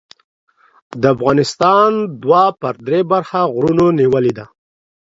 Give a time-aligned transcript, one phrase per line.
[1.01, 1.89] د افغانستان
[2.23, 4.45] دوه پر درې برخه غرونو نیولې ده.